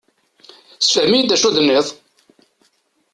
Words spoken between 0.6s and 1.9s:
Sefhem-iyi-d d acu i d-tenniḍ.